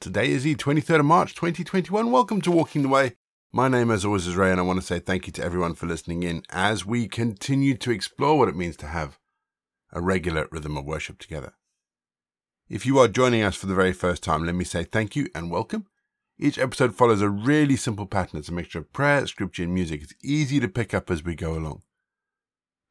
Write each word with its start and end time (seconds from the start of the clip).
Today 0.00 0.30
is 0.30 0.44
the 0.44 0.54
23rd 0.54 1.00
of 1.00 1.06
March 1.06 1.34
2021. 1.34 2.12
Welcome 2.12 2.40
to 2.42 2.52
Walking 2.52 2.82
the 2.82 2.88
Way. 2.88 3.16
My 3.50 3.66
name, 3.66 3.90
as 3.90 4.04
always, 4.04 4.28
is 4.28 4.36
Ray, 4.36 4.52
and 4.52 4.60
I 4.60 4.62
want 4.62 4.78
to 4.78 4.86
say 4.86 5.00
thank 5.00 5.26
you 5.26 5.32
to 5.32 5.44
everyone 5.44 5.74
for 5.74 5.86
listening 5.86 6.22
in 6.22 6.44
as 6.50 6.86
we 6.86 7.08
continue 7.08 7.76
to 7.78 7.90
explore 7.90 8.38
what 8.38 8.48
it 8.48 8.54
means 8.54 8.76
to 8.76 8.86
have 8.86 9.18
a 9.92 10.00
regular 10.00 10.46
rhythm 10.52 10.76
of 10.76 10.84
worship 10.84 11.18
together. 11.18 11.54
If 12.68 12.86
you 12.86 12.96
are 13.00 13.08
joining 13.08 13.42
us 13.42 13.56
for 13.56 13.66
the 13.66 13.74
very 13.74 13.92
first 13.92 14.22
time, 14.22 14.46
let 14.46 14.54
me 14.54 14.64
say 14.64 14.84
thank 14.84 15.16
you 15.16 15.26
and 15.34 15.50
welcome. 15.50 15.88
Each 16.38 16.60
episode 16.60 16.94
follows 16.94 17.20
a 17.20 17.28
really 17.28 17.74
simple 17.74 18.06
pattern. 18.06 18.38
It's 18.38 18.50
a 18.50 18.52
mixture 18.52 18.78
of 18.78 18.92
prayer, 18.92 19.26
scripture, 19.26 19.64
and 19.64 19.74
music. 19.74 20.04
It's 20.04 20.14
easy 20.22 20.60
to 20.60 20.68
pick 20.68 20.94
up 20.94 21.10
as 21.10 21.24
we 21.24 21.34
go 21.34 21.54
along. 21.54 21.82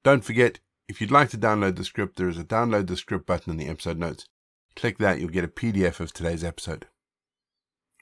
Don't 0.04 0.26
forget, 0.26 0.60
if 0.90 1.00
you'd 1.00 1.10
like 1.10 1.30
to 1.30 1.38
download 1.38 1.78
the 1.78 1.86
script, 1.86 2.18
there 2.18 2.28
is 2.28 2.38
a 2.38 2.44
download 2.44 2.88
the 2.88 2.98
script 2.98 3.26
button 3.26 3.52
in 3.52 3.58
the 3.58 3.70
episode 3.70 3.98
notes. 3.98 4.28
Click 4.76 4.98
that, 4.98 5.22
you'll 5.22 5.30
get 5.30 5.46
a 5.46 5.48
PDF 5.48 6.02
of 6.02 6.12
today's 6.12 6.44
episode. 6.44 6.88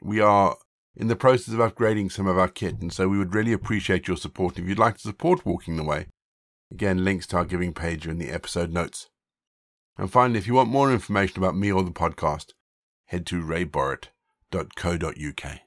We 0.02 0.20
are 0.20 0.58
in 0.95 1.08
the 1.08 1.16
process 1.16 1.54
of 1.54 1.59
upgrading 1.59 2.12
some 2.12 2.27
of 2.27 2.38
our 2.38 2.48
kit, 2.48 2.81
and 2.81 2.94
so 2.94 3.08
we 3.08 3.17
would 3.17 3.36
really 3.36 3.53
appreciate 3.53 4.08
your 4.08 4.17
support. 4.17 4.58
If 4.58 4.67
you'd 4.67 4.80
like 4.80 4.95
to 4.95 5.02
support 5.02 5.45
Walking 5.45 5.76
the 5.76 5.84
Way, 5.84 6.08
again, 6.72 7.03
links 7.03 7.27
to 7.27 7.38
our 7.38 7.45
giving 7.45 7.73
page 7.73 8.08
are 8.08 8.12
in 8.12 8.17
the 8.17 8.31
episode 8.31 8.72
notes. 8.72 9.09
And 9.98 10.12
finally, 10.12 10.39
if 10.39 10.48
you 10.48 10.53
want 10.53 10.70
more 10.70 10.91
information 10.91 11.38
about 11.38 11.55
me 11.55 11.72
or 11.72 11.84
the 11.84 11.91
podcast, 11.91 12.48
head 13.05 13.26
to 13.27 13.41
rayborrett.co.uk. 13.41 15.59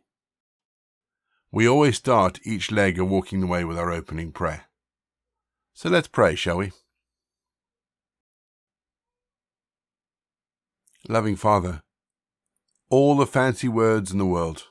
We 1.51 1.67
always 1.67 1.97
start 1.97 2.41
each 2.45 2.71
leg 2.71 2.99
of 2.99 3.09
Walking 3.09 3.41
the 3.41 3.47
Way 3.47 3.65
with 3.65 3.79
our 3.79 3.91
opening 3.91 4.33
prayer. 4.33 4.67
So 5.73 5.89
let's 5.89 6.09
pray, 6.09 6.35
shall 6.35 6.59
we? 6.59 6.73
Loving 11.09 11.37
Father, 11.37 11.83
all 12.91 13.17
the 13.17 13.27
fancy 13.27 13.69
words 13.69 14.13
in 14.13 14.19
the 14.19 14.25
world, 14.25 14.65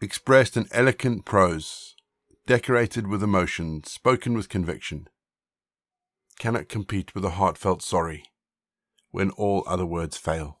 expressed 0.00 0.56
in 0.56 0.66
eloquent 0.72 1.24
prose, 1.24 1.94
decorated 2.46 3.06
with 3.06 3.22
emotion, 3.22 3.84
spoken 3.84 4.32
with 4.32 4.48
conviction, 4.48 5.06
cannot 6.38 6.70
compete 6.70 7.14
with 7.14 7.24
a 7.24 7.30
heartfelt 7.30 7.82
sorry 7.82 8.24
when 9.10 9.30
all 9.32 9.62
other 9.66 9.84
words 9.84 10.16
fail. 10.16 10.60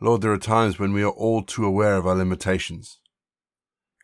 Lord, 0.00 0.20
there 0.20 0.32
are 0.32 0.38
times 0.38 0.78
when 0.78 0.92
we 0.92 1.02
are 1.02 1.10
all 1.10 1.42
too 1.42 1.64
aware 1.64 1.96
of 1.96 2.06
our 2.06 2.14
limitations, 2.14 3.00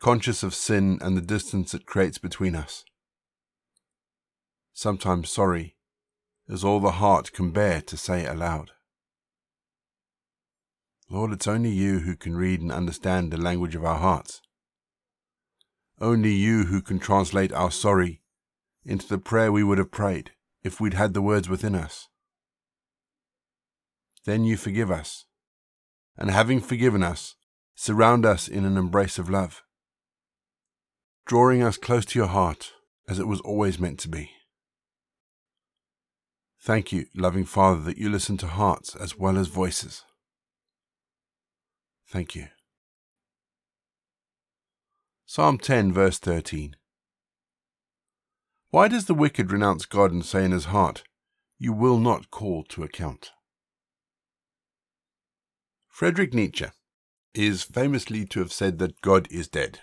conscious 0.01 0.43
of 0.43 0.55
sin 0.55 0.99
and 1.03 1.15
the 1.15 1.21
distance 1.21 1.75
it 1.75 1.85
creates 1.85 2.17
between 2.17 2.57
us. 2.57 2.85
Sometimes 4.73 5.31
sorry 5.31 5.77
is 6.49 6.65
all 6.65 6.81
the 6.81 6.93
heart 6.93 7.33
can 7.33 7.53
bear 7.53 7.83
to 7.83 7.97
say 7.99 8.25
aloud. 8.27 8.71
Lord, 11.15 11.33
it's 11.33 11.47
only 11.47 11.71
you 11.71 12.01
who 12.01 12.17
can 12.17 12.35
read 12.35 12.61
and 12.61 12.73
understand 12.73 13.31
the 13.31 13.37
language 13.37 13.77
of 13.77 13.85
our 13.85 13.99
hearts. 14.01 14.43
Only 16.01 16.33
you 16.33 16.65
who 16.65 16.83
can 16.83 16.99
translate 16.99 17.53
our 17.53 17.71
sorry 17.71 18.21
into 18.85 19.07
the 19.07 19.19
prayer 19.19 19.53
we 19.53 19.63
would 19.63 19.79
have 19.79 19.93
prayed 19.93 20.33
if 20.65 20.81
we'd 20.81 20.95
had 20.95 21.15
the 21.15 21.23
words 21.23 21.49
within 21.49 21.77
us. 21.77 22.09
Then 24.25 24.43
you 24.43 24.57
forgive 24.57 24.91
us, 24.91 25.25
and 26.19 26.33
having 26.33 26.61
forgiven 26.61 27.05
us, 27.05 27.37
surround 27.77 28.27
us 28.27 28.49
in 28.49 28.65
an 28.65 28.77
embrace 28.77 29.17
of 29.17 29.31
love, 29.31 29.63
drawing 31.27 31.63
us 31.63 31.77
close 31.77 32.05
to 32.07 32.19
your 32.19 32.27
heart 32.27 32.73
as 33.09 33.21
it 33.21 33.29
was 33.29 33.41
always 33.43 33.79
meant 33.79 34.01
to 34.01 34.09
be. 34.09 34.33
Thank 36.61 36.91
you, 36.91 37.07
loving 37.15 37.45
Father, 37.45 37.83
that 37.83 37.99
you 37.99 38.11
listen 38.11 38.37
to 38.39 38.49
hearts 38.49 38.97
as 38.97 39.17
well 39.17 39.39
as 39.39 39.47
voices. 39.47 40.03
Thank 42.09 42.35
you. 42.35 42.49
Psalm 45.27 45.59
10, 45.59 45.93
verse 45.93 46.19
13. 46.19 46.77
Why 48.71 48.89
does 48.89 49.07
the 49.07 49.15
wicked 49.15 49.51
renounce 49.51 49.87
God 49.87 50.13
and 50.13 50.25
say 50.25 50.45
in 50.45 50.53
his 50.53 50.67
heart, 50.67 51.05
You 51.59 51.73
will 51.73 51.99
not 51.99 52.31
call 52.31 52.65
to 52.65 52.83
account? 52.83 53.31
Friedrich 55.89 56.35
Nietzsche 56.35 56.67
is 57.35 57.63
famously 57.63 58.25
to 58.27 58.41
have 58.41 58.53
said 58.53 58.79
that 58.79 59.01
God 59.01 59.29
is 59.31 59.49
dead. 59.49 59.81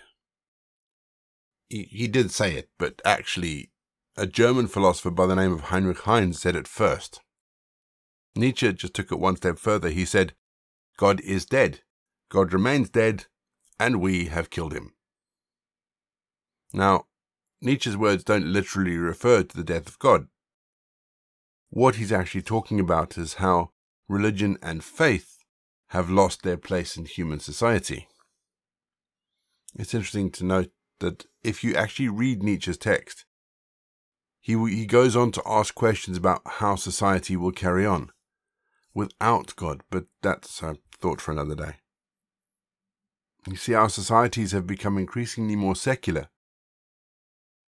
He, 1.68 1.84
he 1.84 2.06
did 2.06 2.30
say 2.30 2.54
it, 2.54 2.68
but 2.78 3.00
actually, 3.04 3.70
a 4.16 4.26
German 4.26 4.66
philosopher 4.66 5.10
by 5.10 5.26
the 5.26 5.36
name 5.36 5.52
of 5.52 5.60
Heinrich 5.62 6.00
Heine 6.00 6.34
said 6.34 6.54
it 6.54 6.68
first. 6.68 7.20
Nietzsche 8.34 8.72
just 8.72 8.94
took 8.94 9.10
it 9.10 9.18
one 9.18 9.36
step 9.36 9.58
further. 9.58 9.88
He 9.88 10.04
said, 10.04 10.34
God 10.98 11.20
is 11.20 11.46
dead. 11.46 11.80
God 12.32 12.54
remains 12.54 12.88
dead, 12.88 13.26
and 13.78 14.00
we 14.00 14.24
have 14.24 14.48
killed 14.48 14.72
him. 14.72 14.94
Now, 16.72 17.04
Nietzsche's 17.60 17.94
words 17.94 18.24
don't 18.24 18.46
literally 18.46 18.96
refer 18.96 19.42
to 19.42 19.54
the 19.54 19.62
death 19.62 19.86
of 19.86 19.98
God. 19.98 20.28
What 21.68 21.96
he's 21.96 22.10
actually 22.10 22.40
talking 22.40 22.80
about 22.80 23.18
is 23.18 23.34
how 23.34 23.72
religion 24.08 24.56
and 24.62 24.82
faith 24.82 25.44
have 25.88 26.08
lost 26.08 26.42
their 26.42 26.56
place 26.56 26.96
in 26.96 27.04
human 27.04 27.38
society. 27.38 28.08
It's 29.74 29.92
interesting 29.92 30.30
to 30.30 30.44
note 30.46 30.70
that 31.00 31.26
if 31.44 31.62
you 31.62 31.74
actually 31.74 32.08
read 32.08 32.42
Nietzsche's 32.42 32.78
text, 32.78 33.26
he, 34.40 34.54
he 34.70 34.86
goes 34.86 35.14
on 35.14 35.32
to 35.32 35.42
ask 35.44 35.74
questions 35.74 36.16
about 36.16 36.40
how 36.46 36.76
society 36.76 37.36
will 37.36 37.52
carry 37.52 37.84
on 37.84 38.10
without 38.94 39.54
God, 39.54 39.82
but 39.90 40.06
that's 40.22 40.62
a 40.62 40.78
thought 40.98 41.20
for 41.20 41.32
another 41.32 41.54
day. 41.54 41.74
You 43.46 43.56
see, 43.56 43.74
our 43.74 43.88
societies 43.88 44.52
have 44.52 44.66
become 44.66 44.98
increasingly 44.98 45.56
more 45.56 45.74
secular, 45.74 46.28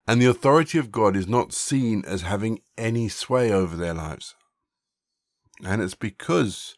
and 0.07 0.21
the 0.21 0.25
authority 0.25 0.77
of 0.77 0.91
God 0.91 1.15
is 1.15 1.27
not 1.27 1.53
seen 1.53 2.03
as 2.05 2.23
having 2.23 2.61
any 2.77 3.07
sway 3.07 3.51
over 3.51 3.75
their 3.75 3.93
lives. 3.93 4.35
And 5.63 5.81
it's 5.81 5.95
because 5.95 6.77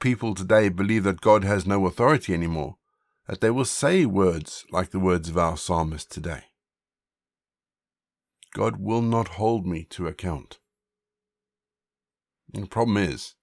people 0.00 0.34
today 0.34 0.68
believe 0.68 1.04
that 1.04 1.20
God 1.20 1.44
has 1.44 1.66
no 1.66 1.86
authority 1.86 2.32
anymore 2.32 2.76
that 3.26 3.40
they 3.40 3.50
will 3.50 3.64
say 3.64 4.04
words 4.04 4.64
like 4.70 4.90
the 4.90 4.98
words 4.98 5.28
of 5.28 5.38
our 5.38 5.56
psalmist 5.56 6.10
today. 6.10 6.44
God 8.52 8.76
will 8.76 9.02
not 9.02 9.28
hold 9.28 9.66
me 9.66 9.84
to 9.90 10.06
account. 10.06 10.58
And 12.52 12.64
the 12.64 12.68
problem 12.68 12.96
is, 12.96 13.34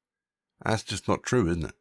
that's 0.64 0.84
just 0.84 1.08
not 1.08 1.24
true, 1.24 1.50
isn't 1.50 1.66
it? 1.66 1.76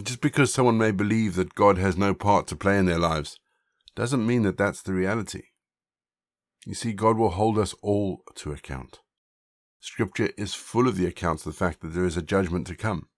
Just 0.00 0.20
because 0.20 0.52
someone 0.52 0.78
may 0.78 0.92
believe 0.92 1.34
that 1.34 1.56
God 1.56 1.76
has 1.76 1.96
no 1.96 2.14
part 2.14 2.46
to 2.48 2.56
play 2.56 2.78
in 2.78 2.86
their 2.86 2.98
lives 2.98 3.40
doesn't 3.96 4.26
mean 4.26 4.42
that 4.42 4.56
that's 4.56 4.80
the 4.80 4.92
reality. 4.92 5.42
You 6.64 6.74
see, 6.74 6.92
God 6.92 7.16
will 7.16 7.30
hold 7.30 7.58
us 7.58 7.74
all 7.82 8.22
to 8.36 8.52
account. 8.52 9.00
Scripture 9.80 10.30
is 10.36 10.54
full 10.54 10.86
of 10.86 10.96
the 10.96 11.06
accounts 11.06 11.44
of 11.44 11.52
the 11.52 11.58
fact 11.58 11.80
that 11.80 11.88
there 11.88 12.04
is 12.04 12.16
a 12.16 12.22
judgment 12.22 12.66
to 12.68 12.76
come. 12.76 13.08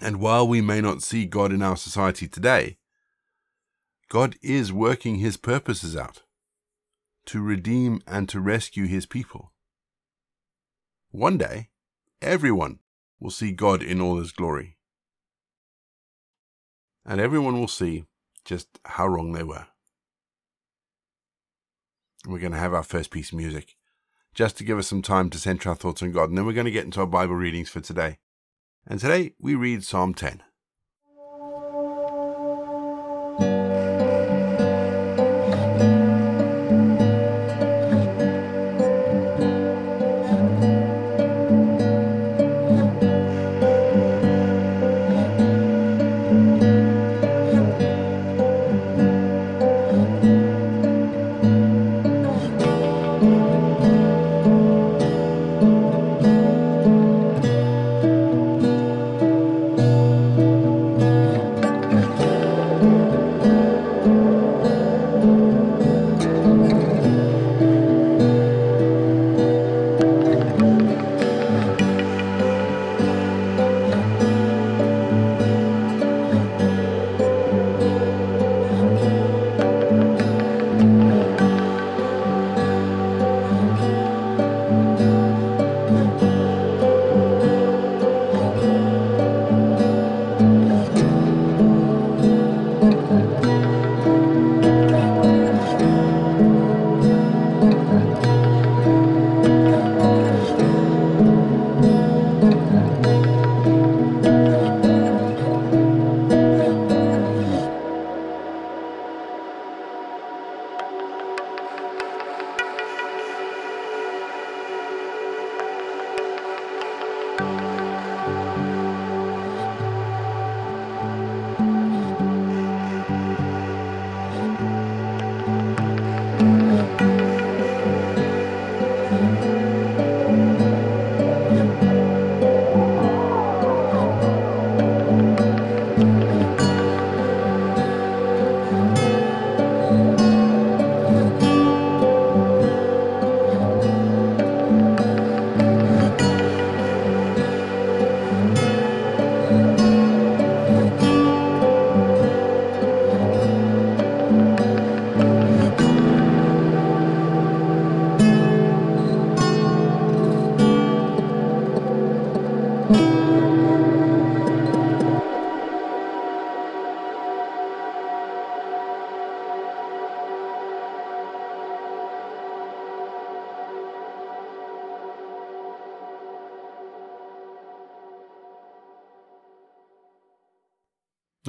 And 0.00 0.20
while 0.20 0.48
we 0.48 0.60
may 0.60 0.80
not 0.80 1.02
see 1.02 1.26
God 1.26 1.52
in 1.52 1.62
our 1.62 1.76
society 1.76 2.26
today, 2.26 2.78
God 4.08 4.36
is 4.42 4.72
working 4.72 5.16
his 5.16 5.36
purposes 5.36 5.96
out 5.96 6.22
to 7.26 7.40
redeem 7.40 8.00
and 8.06 8.28
to 8.28 8.40
rescue 8.40 8.86
his 8.86 9.06
people. 9.06 9.52
One 11.10 11.38
day, 11.38 11.68
everyone 12.20 12.80
will 13.20 13.30
see 13.30 13.52
God 13.52 13.82
in 13.82 14.00
all 14.00 14.18
his 14.18 14.32
glory. 14.32 14.76
And 17.04 17.20
everyone 17.20 17.58
will 17.58 17.68
see 17.68 18.04
just 18.44 18.68
how 18.84 19.06
wrong 19.06 19.32
they 19.32 19.42
were. 19.42 19.66
We're 22.26 22.38
going 22.38 22.52
to 22.52 22.58
have 22.58 22.74
our 22.74 22.84
first 22.84 23.10
piece 23.10 23.32
of 23.32 23.38
music, 23.38 23.76
just 24.34 24.56
to 24.58 24.64
give 24.64 24.78
us 24.78 24.86
some 24.86 25.02
time 25.02 25.28
to 25.30 25.38
center 25.38 25.70
our 25.70 25.74
thoughts 25.74 26.02
on 26.02 26.12
God, 26.12 26.28
and 26.28 26.38
then 26.38 26.46
we're 26.46 26.52
going 26.52 26.66
to 26.66 26.70
get 26.70 26.84
into 26.84 27.00
our 27.00 27.06
Bible 27.06 27.34
readings 27.34 27.68
for 27.68 27.80
today. 27.80 28.18
And 28.86 29.00
today 29.00 29.34
we 29.40 29.54
read 29.56 29.84
Psalm 29.84 30.14
10. 30.14 30.42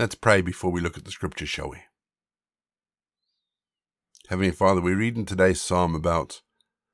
Let's 0.04 0.16
pray 0.16 0.42
before 0.42 0.70
we 0.70 0.82
look 0.82 0.98
at 0.98 1.06
the 1.06 1.12
scriptures, 1.12 1.48
shall 1.48 1.70
we? 1.70 1.78
Heavenly 4.28 4.52
Father, 4.52 4.82
we 4.82 4.94
read 4.94 5.16
in 5.16 5.26
today's 5.26 5.62
psalm 5.62 5.96
about 5.96 6.42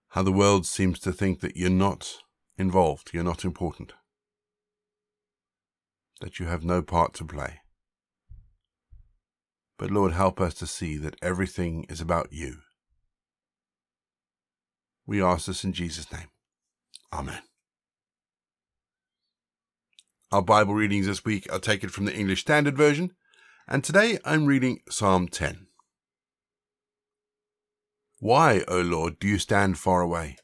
how 0.10 0.22
the 0.22 0.32
world 0.32 0.68
seems 0.68 1.00
to 1.00 1.12
think 1.12 1.40
that 1.40 1.58
you're 1.58 1.72
not 1.72 2.18
involved, 2.56 3.10
you're 3.12 3.24
not 3.24 3.44
important, 3.44 3.94
that 6.22 6.40
you 6.40 6.46
have 6.46 6.64
no 6.64 6.84
part 6.84 7.16
to 7.16 7.26
play. 7.26 7.62
But 9.80 9.90
Lord, 9.90 10.12
help 10.12 10.40
us 10.40 10.54
to 10.54 10.68
see 10.68 10.96
that 10.98 11.18
everything 11.20 11.88
is 11.90 12.00
about 12.00 12.28
you. 12.32 12.58
We 15.08 15.20
ask 15.20 15.48
this 15.48 15.64
in 15.64 15.74
Jesus' 15.74 16.12
name. 16.12 16.28
Amen. 17.12 17.42
Our 20.32 20.44
Bible 20.44 20.76
readings 20.76 21.08
this 21.08 21.26
week 21.26 21.52
are 21.52 21.58
taken 21.58 21.90
from 21.90 22.06
the 22.06 22.16
English 22.16 22.42
Standard 22.42 22.78
Version, 22.78 23.14
and 23.68 23.84
today 23.84 24.20
I'm 24.24 24.46
reading 24.46 24.82
Psalm 24.88 25.28
10. 25.28 25.66
Why, 28.20 28.64
O 28.68 28.80
Lord, 28.80 29.18
do 29.18 29.28
you 29.28 29.40
stand 29.40 29.80
far 29.80 30.02
away? 30.02 30.38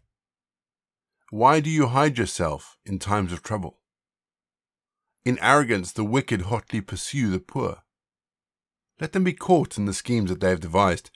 Why 1.29 1.59
do 1.59 1.69
you 1.69 1.85
hide 1.85 2.17
yourself 2.17 2.77
in 2.83 2.97
times 2.97 3.31
of 3.31 3.43
trouble? 3.43 3.77
In 5.23 5.37
arrogance, 5.39 5.91
the 5.91 6.03
wicked 6.03 6.43
hotly 6.43 6.81
pursue 6.81 7.29
the 7.29 7.39
poor. 7.39 7.83
Let 8.99 9.13
them 9.13 9.23
be 9.23 9.33
caught 9.33 9.77
in 9.77 9.85
the 9.85 9.93
schemes 9.93 10.31
that 10.31 10.39
they 10.39 10.49
have 10.49 10.61
devised. 10.61 11.11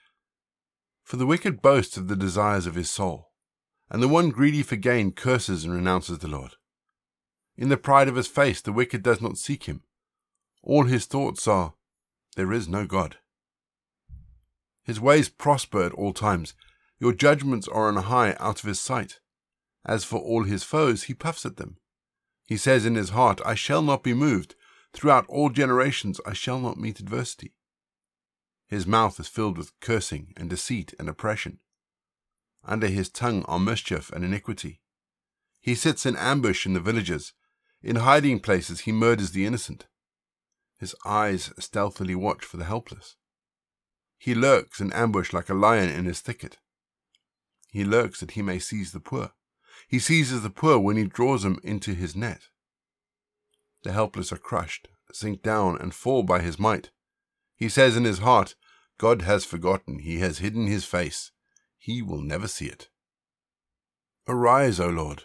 For 1.04 1.18
the 1.18 1.26
wicked 1.26 1.64
boasts 1.64 1.98
of 1.98 2.08
the 2.08 2.16
desires 2.16 2.68
of 2.68 2.76
his 2.76 2.92
soul, 2.92 3.32
and 3.90 4.04
the 4.04 4.08
one 4.08 4.30
greedy 4.30 4.62
for 4.62 4.76
gain 4.76 5.12
curses 5.12 5.64
and 5.64 5.74
renounces 5.74 6.20
the 6.20 6.28
Lord. 6.28 6.52
In 7.60 7.68
the 7.68 7.76
pride 7.76 8.08
of 8.08 8.16
his 8.16 8.30
face, 8.30 8.62
the 8.62 8.72
wicked 8.72 9.04
does 9.04 9.20
not 9.20 9.38
seek 9.38 9.66
him. 9.66 9.84
All 10.64 10.86
his 10.86 11.06
thoughts 11.06 11.46
are, 11.46 11.74
There 12.38 12.54
is 12.54 12.70
no 12.70 12.86
God. 12.86 13.18
His 14.82 15.02
ways 15.02 15.28
prosper 15.28 15.84
at 15.84 15.92
all 15.92 16.14
times. 16.14 16.54
Your 17.00 17.12
judgments 17.12 17.68
are 17.68 17.90
on 17.90 17.98
high 17.98 18.38
out 18.40 18.60
of 18.60 18.66
his 18.66 18.80
sight. 18.80 19.20
As 19.86 20.06
for 20.06 20.20
all 20.20 20.44
his 20.44 20.64
foes, 20.64 21.04
he 21.04 21.14
puffs 21.14 21.46
at 21.46 21.58
them. 21.58 21.76
He 22.46 22.56
says 22.56 22.86
in 22.86 22.96
his 22.96 23.10
heart, 23.10 23.42
I 23.46 23.56
shall 23.56 23.82
not 23.82 24.04
be 24.04 24.14
moved. 24.14 24.56
Throughout 24.94 25.26
all 25.28 25.50
generations, 25.50 26.22
I 26.26 26.32
shall 26.32 26.60
not 26.62 26.80
meet 26.80 27.02
adversity. 27.02 27.56
His 28.68 28.88
mouth 28.88 29.20
is 29.20 29.28
filled 29.28 29.58
with 29.58 29.78
cursing 29.82 30.34
and 30.38 30.50
deceit 30.50 30.94
and 30.98 31.10
oppression. 31.10 31.60
Under 32.64 32.88
his 32.88 33.10
tongue 33.10 33.44
are 33.50 33.60
mischief 33.60 34.14
and 34.14 34.24
iniquity. 34.24 34.80
He 35.60 35.76
sits 35.76 36.06
in 36.06 36.16
ambush 36.16 36.66
in 36.66 36.72
the 36.72 36.80
villages. 36.80 37.34
In 37.82 37.98
hiding 37.98 38.40
places, 38.40 38.82
he 38.82 38.92
murders 38.92 39.32
the 39.32 39.46
innocent. 39.46 39.88
His 40.80 40.96
eyes 41.06 41.52
stealthily 41.60 42.16
watch 42.16 42.44
for 42.44 42.58
the 42.58 42.66
helpless. 42.66 43.16
He 44.18 44.36
lurks 44.36 44.82
in 44.82 44.92
ambush 44.92 45.32
like 45.32 45.50
a 45.50 45.54
lion 45.54 45.90
in 45.90 46.06
his 46.06 46.20
thicket. 46.20 46.58
He 47.72 47.86
lurks 47.86 48.20
that 48.20 48.32
he 48.32 48.42
may 48.42 48.60
seize 48.60 48.92
the 48.92 49.00
poor. 49.00 49.32
He 49.88 50.00
seizes 50.00 50.44
the 50.44 50.50
poor 50.50 50.78
when 50.80 50.98
he 50.98 51.06
draws 51.06 51.44
them 51.44 51.60
into 51.64 51.94
his 51.94 52.16
net. 52.16 52.50
The 53.84 53.94
helpless 53.94 54.34
are 54.34 54.38
crushed, 54.38 54.90
sink 55.14 55.42
down, 55.42 55.80
and 55.80 55.94
fall 55.94 56.24
by 56.24 56.42
his 56.42 56.60
might. 56.60 56.92
He 57.56 57.70
says 57.70 57.96
in 57.96 58.04
his 58.04 58.20
heart, 58.20 58.56
God 58.98 59.22
has 59.22 59.46
forgotten, 59.46 60.00
he 60.00 60.20
has 60.20 60.40
hidden 60.40 60.68
his 60.68 60.84
face. 60.84 61.32
He 61.78 62.02
will 62.02 62.22
never 62.22 62.48
see 62.48 62.66
it. 62.66 62.90
Arise, 64.28 64.80
O 64.80 64.90
Lord. 64.90 65.24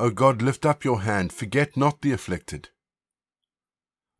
O 0.00 0.08
God, 0.08 0.40
lift 0.40 0.64
up 0.64 0.82
your 0.82 1.02
hand, 1.02 1.30
forget 1.30 1.76
not 1.76 2.00
the 2.00 2.10
afflicted. 2.10 2.70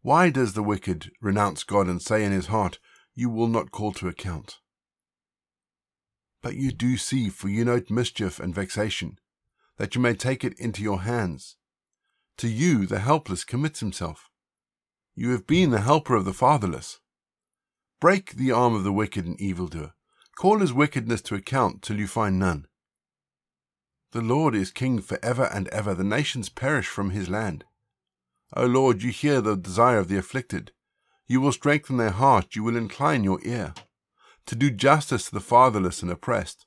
Why 0.02 0.28
does 0.28 0.52
the 0.52 0.62
wicked 0.62 1.10
renounce 1.22 1.64
God 1.64 1.86
and 1.86 2.02
say 2.02 2.22
in 2.22 2.32
his 2.32 2.48
heart, 2.48 2.78
You 3.14 3.30
will 3.30 3.46
not 3.46 3.70
call 3.70 3.92
to 3.92 4.06
account? 4.06 4.58
But 6.42 6.56
you 6.56 6.70
do 6.70 6.98
see, 6.98 7.30
for 7.30 7.48
you 7.48 7.64
note 7.64 7.88
mischief 7.88 8.38
and 8.38 8.54
vexation, 8.54 9.18
that 9.78 9.94
you 9.94 10.02
may 10.02 10.12
take 10.12 10.44
it 10.44 10.52
into 10.58 10.82
your 10.82 11.00
hands. 11.00 11.56
To 12.36 12.48
you 12.48 12.84
the 12.84 12.98
helpless 12.98 13.42
commits 13.42 13.80
himself. 13.80 14.28
You 15.14 15.30
have 15.30 15.46
been 15.46 15.70
the 15.70 15.80
helper 15.80 16.14
of 16.14 16.26
the 16.26 16.34
fatherless. 16.34 17.00
Break 18.02 18.32
the 18.32 18.52
arm 18.52 18.74
of 18.74 18.84
the 18.84 18.92
wicked 18.92 19.24
and 19.24 19.40
evildoer. 19.40 19.94
Call 20.36 20.58
his 20.58 20.74
wickedness 20.74 21.22
to 21.22 21.36
account 21.36 21.80
till 21.80 21.98
you 21.98 22.06
find 22.06 22.38
none. 22.38 22.66
The 24.12 24.20
Lord 24.20 24.54
is 24.54 24.70
king 24.70 25.00
for 25.00 25.18
ever 25.22 25.44
and 25.44 25.68
ever. 25.68 25.94
The 25.94 26.04
nations 26.04 26.48
perish 26.48 26.86
from 26.86 27.10
his 27.10 27.28
land. 27.28 27.64
O 28.56 28.66
Lord, 28.66 29.02
you 29.02 29.10
hear 29.10 29.40
the 29.40 29.56
desire 29.56 29.98
of 29.98 30.08
the 30.08 30.18
afflicted. 30.18 30.72
You 31.28 31.40
will 31.40 31.52
strengthen 31.52 31.96
their 31.96 32.10
heart. 32.10 32.56
You 32.56 32.64
will 32.64 32.76
incline 32.76 33.22
your 33.22 33.38
ear 33.44 33.74
to 34.46 34.56
do 34.56 34.70
justice 34.70 35.26
to 35.26 35.32
the 35.32 35.40
fatherless 35.40 36.02
and 36.02 36.10
oppressed, 36.10 36.66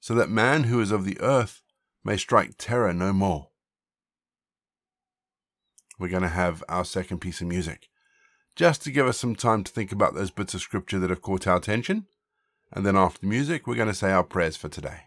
so 0.00 0.14
that 0.16 0.28
man 0.28 0.64
who 0.64 0.80
is 0.80 0.90
of 0.90 1.04
the 1.04 1.20
earth 1.20 1.62
may 2.02 2.16
strike 2.16 2.54
terror 2.58 2.92
no 2.92 3.12
more. 3.12 3.50
We're 5.96 6.08
going 6.08 6.24
to 6.24 6.28
have 6.28 6.64
our 6.68 6.84
second 6.84 7.18
piece 7.20 7.40
of 7.40 7.46
music, 7.46 7.88
just 8.56 8.82
to 8.82 8.90
give 8.90 9.06
us 9.06 9.18
some 9.18 9.36
time 9.36 9.62
to 9.62 9.70
think 9.70 9.92
about 9.92 10.14
those 10.14 10.32
bits 10.32 10.54
of 10.54 10.60
scripture 10.60 10.98
that 10.98 11.10
have 11.10 11.22
caught 11.22 11.46
our 11.46 11.58
attention. 11.58 12.06
And 12.72 12.84
then 12.84 12.96
after 12.96 13.20
the 13.20 13.28
music, 13.28 13.66
we're 13.68 13.76
going 13.76 13.86
to 13.86 13.94
say 13.94 14.10
our 14.10 14.24
prayers 14.24 14.56
for 14.56 14.68
today. 14.68 15.02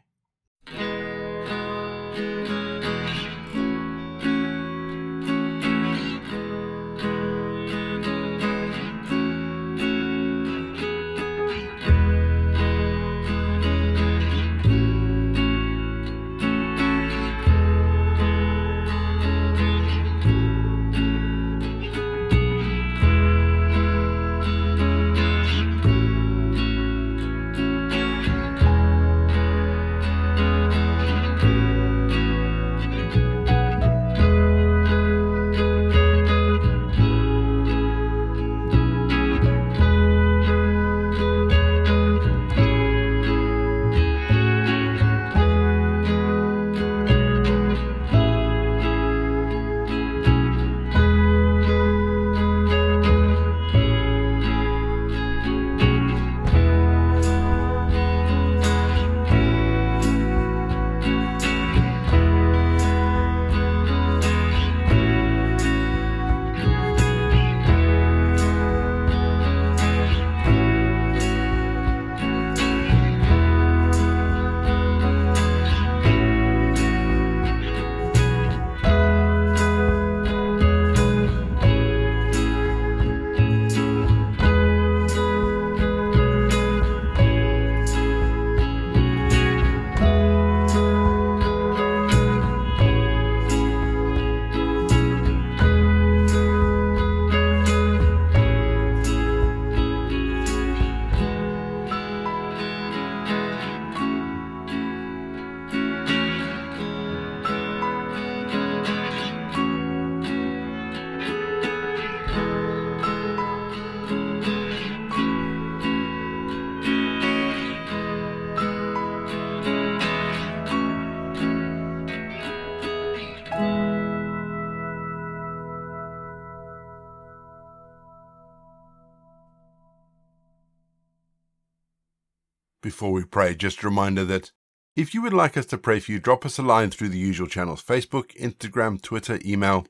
Before 132.96 133.12
we 133.12 133.26
pray, 133.26 133.56
just 133.56 133.84
a 133.84 133.88
reminder 133.88 134.24
that 134.24 134.54
if 134.96 135.14
you 135.14 135.22
would 135.22 135.34
like 135.34 135.58
us 135.58 135.66
to 135.66 135.78
pray 135.78 136.00
for 136.00 136.14
you, 136.14 136.20
drop 136.22 136.46
us 136.46 136.58
a 136.58 136.62
line 136.62 136.92
through 136.92 137.10
the 137.10 137.18
usual 137.18 137.46
channels 137.46 137.84
Facebook, 137.84 138.34
Instagram, 138.38 139.02
Twitter, 139.02 139.38
email. 139.44 139.86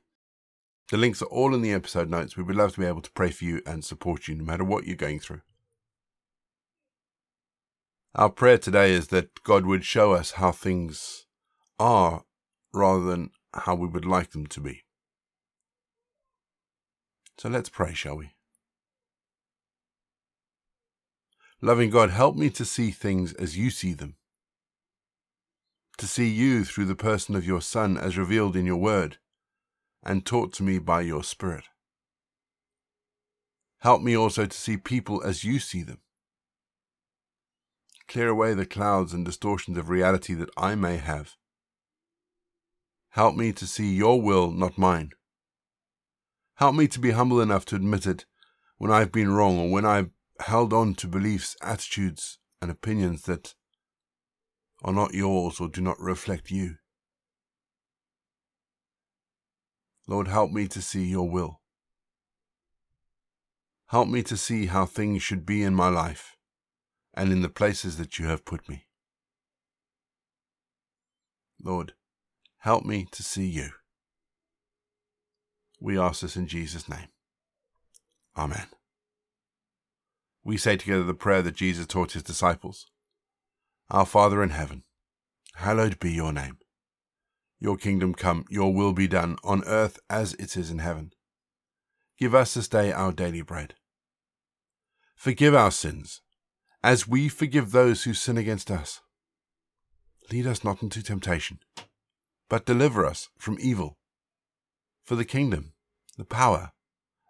The 0.90 0.98
links 0.98 1.22
are 1.22 1.26
all 1.26 1.54
in 1.54 1.62
the 1.62 1.72
episode 1.72 2.10
notes. 2.10 2.36
We 2.36 2.42
would 2.42 2.56
love 2.56 2.74
to 2.74 2.80
be 2.80 2.88
able 2.88 3.04
to 3.04 3.12
pray 3.12 3.30
for 3.30 3.44
you 3.44 3.62
and 3.64 3.86
support 3.86 4.28
you 4.28 4.34
no 4.34 4.44
matter 4.44 4.64
what 4.64 4.88
you're 4.88 4.96
going 4.96 5.20
through. 5.20 5.42
Our 8.16 8.32
prayer 8.32 8.58
today 8.58 8.92
is 8.92 9.10
that 9.10 9.44
God 9.44 9.68
would 9.68 9.86
show 9.86 10.14
us 10.14 10.32
how 10.32 10.52
things 10.52 11.28
are 11.78 12.24
rather 12.74 13.04
than 13.04 13.30
how 13.54 13.76
we 13.76 13.88
would 13.88 14.06
like 14.06 14.32
them 14.32 14.48
to 14.48 14.60
be. 14.60 14.82
So 17.38 17.50
let's 17.50 17.70
pray, 17.70 17.94
shall 17.94 18.18
we? 18.18 18.35
Loving 21.66 21.90
God, 21.90 22.12
help 22.12 22.36
me 22.36 22.52
to 22.52 22.64
see 22.64 22.92
things 22.92 23.34
as 23.34 23.58
you 23.58 23.72
see 23.72 23.94
them, 23.94 24.18
to 25.98 26.06
see 26.06 26.28
you 26.28 26.64
through 26.64 26.86
the 26.86 26.94
person 26.94 27.36
of 27.36 27.44
your 27.44 27.60
Son 27.60 27.98
as 27.98 28.20
revealed 28.20 28.56
in 28.56 28.68
your 28.68 28.78
word 28.78 29.18
and 30.04 30.24
taught 30.24 30.54
to 30.54 30.64
me 30.64 30.78
by 30.78 31.02
your 31.02 31.24
Spirit. 31.24 31.64
Help 33.80 34.04
me 34.04 34.16
also 34.16 34.46
to 34.46 34.56
see 34.56 34.78
people 34.78 35.24
as 35.24 35.44
you 35.44 35.58
see 35.58 35.82
them. 35.82 36.02
Clear 38.08 38.30
away 38.30 38.54
the 38.54 38.68
clouds 38.68 39.12
and 39.12 39.26
distortions 39.26 39.76
of 39.76 39.90
reality 39.90 40.36
that 40.36 40.52
I 40.56 40.76
may 40.76 40.98
have. 40.98 41.32
Help 43.10 43.36
me 43.36 43.52
to 43.54 43.66
see 43.66 43.92
your 43.92 44.22
will, 44.22 44.52
not 44.52 44.78
mine. 44.78 45.14
Help 46.58 46.76
me 46.76 46.88
to 46.90 47.00
be 47.00 47.10
humble 47.10 47.42
enough 47.42 47.66
to 47.66 47.76
admit 47.76 48.06
it 48.06 48.26
when 48.78 48.92
I've 48.92 49.12
been 49.12 49.32
wrong 49.32 49.58
or 49.58 49.72
when 49.72 49.84
I've 49.84 50.12
held 50.42 50.74
on 50.74 50.96
to 50.96 51.08
beliefs, 51.08 51.56
attitudes, 51.62 52.40
and 52.62 52.70
opinions 52.70 53.24
that 53.24 53.54
are 54.84 54.94
not 54.94 55.14
yours 55.14 55.60
or 55.60 55.68
do 55.68 55.82
not 55.82 56.00
reflect 56.00 56.52
you. 56.52 56.76
Lord, 60.08 60.28
help 60.28 60.52
me 60.52 60.68
to 60.68 60.82
see 60.82 61.06
your 61.06 61.30
will. 61.30 61.62
Help 63.88 64.08
me 64.08 64.24
to 64.24 64.38
see 64.38 64.68
how 64.68 64.86
things 64.86 65.24
should 65.24 65.46
be 65.46 65.64
in 65.64 65.74
my 65.74 65.90
life 65.90 66.36
and 67.14 67.32
in 67.32 67.42
the 67.42 67.50
places 67.50 67.98
that 67.98 68.20
you 68.20 68.28
have 68.28 68.46
put 68.46 68.68
me. 68.68 68.86
Lord, 71.64 71.94
help 72.60 72.86
me 72.86 73.08
to 73.12 73.24
see 73.24 73.48
you. 73.48 73.70
We 75.80 75.98
ask 75.98 76.22
this 76.22 76.36
in 76.36 76.48
Jesus' 76.48 76.90
name. 76.90 77.08
Amen. 78.38 78.68
We 80.46 80.58
say 80.58 80.78
together 80.78 81.04
the 81.04 81.16
prayer 81.16 81.42
that 81.42 81.56
Jesus 81.56 81.88
taught 81.88 82.12
his 82.12 82.22
disciples 82.22 82.86
Our 83.90 84.06
Father 84.06 84.44
in 84.44 84.52
heaven, 84.52 84.84
hallowed 85.56 86.00
be 86.00 86.12
your 86.12 86.32
name. 86.32 86.60
Your 87.60 87.78
kingdom 87.78 88.14
come, 88.14 88.46
your 88.48 88.72
will 88.72 88.94
be 88.94 89.08
done, 89.08 89.38
on 89.44 89.64
earth 89.66 90.00
as 90.08 90.36
it 90.36 90.56
is 90.56 90.70
in 90.70 90.78
heaven. 90.78 91.14
Give 92.20 92.36
us 92.36 92.54
this 92.54 92.68
day 92.68 92.92
our 92.92 93.12
daily 93.12 93.42
bread. 93.42 93.74
Forgive 95.16 95.56
our 95.56 95.72
sins, 95.72 96.22
as 96.84 97.08
we 97.08 97.28
forgive 97.28 97.72
those 97.72 98.04
who 98.04 98.14
sin 98.14 98.38
against 98.38 98.70
us. 98.70 99.02
Lead 100.32 100.46
us 100.46 100.64
not 100.64 100.84
into 100.84 101.02
temptation, 101.02 101.60
but 102.50 102.68
deliver 102.68 103.04
us 103.04 103.30
from 103.40 103.58
evil. 103.60 103.98
For 105.04 105.16
the 105.16 105.26
kingdom, 105.26 105.74
the 106.20 106.26
power, 106.26 106.74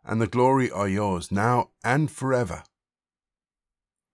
and 0.04 0.22
the 0.22 0.28
glory 0.28 0.70
are 0.70 0.90
yours, 0.90 1.32
now 1.32 1.70
and 1.82 2.12
forever. 2.12 2.64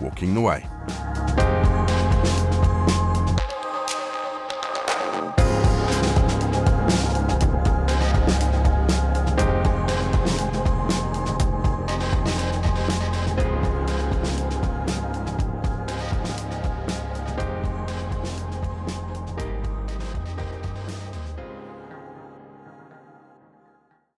walking 0.00 0.34
the 0.34 0.40
way. 0.40 0.66